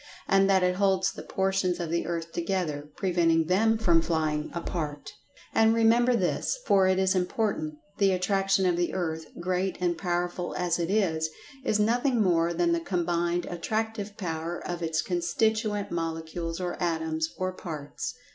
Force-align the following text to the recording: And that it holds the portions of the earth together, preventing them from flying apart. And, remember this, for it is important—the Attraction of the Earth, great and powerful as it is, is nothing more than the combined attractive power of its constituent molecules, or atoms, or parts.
And 0.27 0.49
that 0.49 0.63
it 0.63 0.77
holds 0.77 1.11
the 1.11 1.21
portions 1.21 1.79
of 1.79 1.91
the 1.91 2.07
earth 2.07 2.31
together, 2.31 2.89
preventing 2.95 3.45
them 3.45 3.77
from 3.77 4.01
flying 4.01 4.49
apart. 4.51 5.13
And, 5.53 5.75
remember 5.75 6.15
this, 6.15 6.57
for 6.65 6.87
it 6.87 6.97
is 6.97 7.13
important—the 7.13 8.11
Attraction 8.11 8.65
of 8.65 8.77
the 8.77 8.95
Earth, 8.95 9.27
great 9.39 9.77
and 9.79 9.95
powerful 9.95 10.55
as 10.57 10.79
it 10.79 10.89
is, 10.89 11.29
is 11.63 11.79
nothing 11.79 12.19
more 12.19 12.51
than 12.51 12.71
the 12.71 12.79
combined 12.79 13.45
attractive 13.45 14.17
power 14.17 14.59
of 14.67 14.81
its 14.81 15.03
constituent 15.03 15.91
molecules, 15.91 16.59
or 16.59 16.81
atoms, 16.81 17.35
or 17.37 17.51
parts. 17.53 18.15